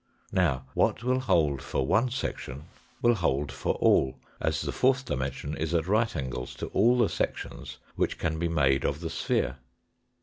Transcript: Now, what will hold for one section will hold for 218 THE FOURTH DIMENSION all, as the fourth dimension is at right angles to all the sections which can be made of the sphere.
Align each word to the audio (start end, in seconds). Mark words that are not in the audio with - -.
Now, 0.31 0.65
what 0.73 1.03
will 1.03 1.19
hold 1.19 1.61
for 1.61 1.85
one 1.85 2.09
section 2.09 2.63
will 3.03 3.13
hold 3.13 3.51
for 3.51 3.77
218 3.77 4.09
THE 4.09 4.15
FOURTH 4.15 4.25
DIMENSION 4.33 4.39
all, 4.41 4.47
as 4.49 4.61
the 4.63 4.71
fourth 4.71 5.05
dimension 5.05 5.57
is 5.57 5.73
at 5.75 5.87
right 5.87 6.15
angles 6.15 6.55
to 6.55 6.67
all 6.69 6.97
the 6.97 7.07
sections 7.07 7.77
which 7.95 8.17
can 8.17 8.39
be 8.39 8.47
made 8.49 8.83
of 8.83 9.01
the 9.01 9.11
sphere. 9.11 9.57